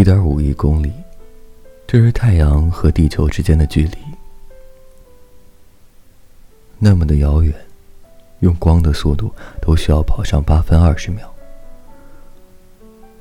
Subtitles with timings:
[0.00, 0.90] 一点五亿公里，
[1.86, 3.98] 这是太阳和地球之间的距离，
[6.78, 7.54] 那么的遥远，
[8.38, 9.30] 用光的速度
[9.60, 11.30] 都需要跑上八分二十秒。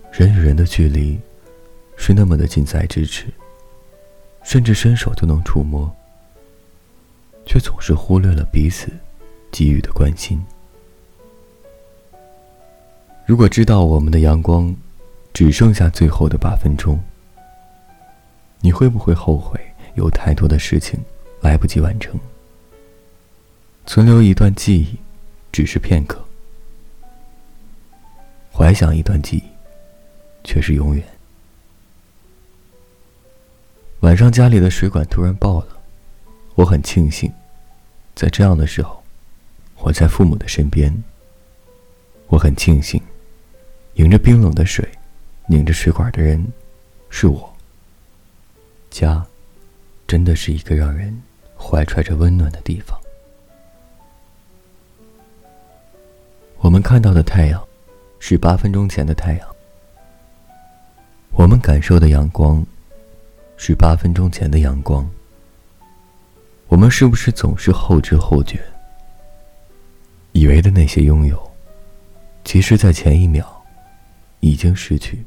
[0.10, 1.20] 人与人的距离，
[1.98, 3.26] 是那么的近在咫尺，
[4.42, 5.94] 甚至伸手就能触摸，
[7.46, 8.90] 却总是忽略了彼此
[9.52, 10.42] 给予的关心。
[13.26, 14.74] 如果知道我们的阳光
[15.34, 17.00] 只剩下最后的八分钟，
[18.60, 19.60] 你会不会后悔
[19.96, 21.00] 有太多的事情
[21.42, 22.20] 来不及完成？
[23.86, 24.98] 存留一段记忆，
[25.52, 26.20] 只是片刻；
[28.52, 29.44] 怀想一段记忆，
[30.44, 31.04] 却是永远。
[34.02, 35.78] 晚上家里的水管突然爆了，
[36.56, 37.32] 我很庆幸，
[38.14, 39.04] 在这样的时候，
[39.78, 41.04] 我在父母的身边。
[42.28, 43.02] 我很庆幸。
[43.96, 44.88] 迎着冰冷的水，
[45.52, 46.46] 拧着水管的人，
[47.10, 47.52] 是我。
[48.92, 49.26] 家，
[50.06, 51.20] 真的是一个让人
[51.58, 52.96] 怀揣着温暖的地方。
[56.60, 57.60] 我们看到的太阳，
[58.20, 59.48] 是八分钟前的太阳；
[61.32, 62.64] 我们感受的阳光，
[63.58, 65.10] 是八分钟前的阳光。
[66.68, 68.64] 我们是不是总是后知后觉，
[70.32, 71.52] 以为的那些拥有，
[72.44, 73.56] 其实，在前一秒。
[74.42, 75.22] 已经失去，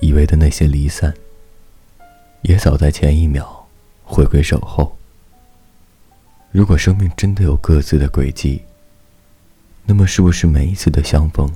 [0.00, 1.14] 以为的那些离散，
[2.42, 3.68] 也早在前一秒
[4.04, 4.96] 回归守候。
[6.50, 8.62] 如果生命真的有各自的轨迹，
[9.84, 11.52] 那么是不是每一次的相逢，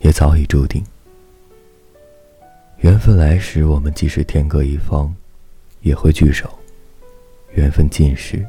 [0.00, 0.84] 也早已注定？
[2.78, 5.14] 缘分来时，我们即使天各一方，
[5.82, 6.48] 也会聚首；
[7.54, 8.44] 缘分尽时，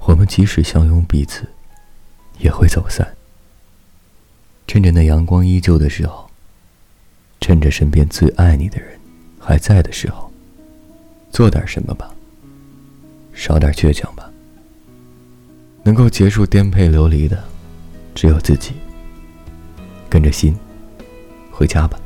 [0.00, 1.48] 我们即使相拥彼此，
[2.38, 3.16] 也会走散。
[4.66, 6.23] 趁着那阳光依旧的时候，
[7.44, 8.98] 趁着身边最爱你的人
[9.38, 10.32] 还在的时候，
[11.30, 12.10] 做点什么吧。
[13.34, 14.32] 少点倔强吧。
[15.82, 17.44] 能够结束颠沛流离的，
[18.14, 18.72] 只有自己。
[20.08, 20.56] 跟着心，
[21.50, 22.00] 回家吧。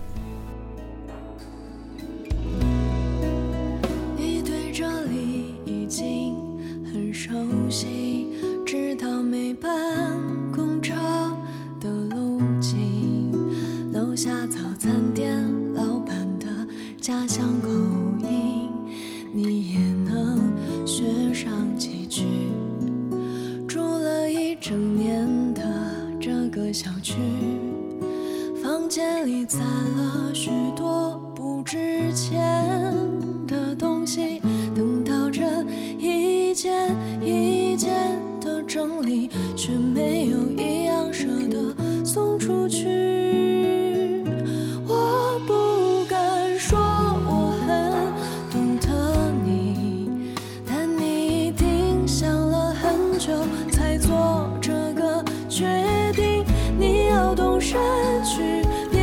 [17.09, 17.71] 家乡口
[18.29, 18.69] 音，
[19.33, 20.55] 你也能
[20.87, 22.27] 学上几句。
[23.67, 25.63] 住了一整年的
[26.21, 27.15] 这个小区，
[28.63, 32.63] 房间里攒了许多不值钱
[33.47, 34.43] 的东西，
[34.75, 35.65] 等到这
[35.99, 41.27] 一件一件的整理，却没有一样舍
[53.79, 55.65] 才做这个决
[56.13, 56.45] 定，
[56.77, 57.79] 你要动身
[58.25, 59.01] 去别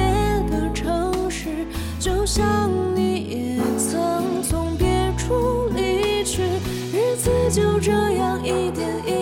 [0.52, 1.66] 的城市，
[1.98, 4.86] 就像你也曾从别
[5.18, 6.44] 处离去，
[6.92, 9.15] 日子就这样一点一。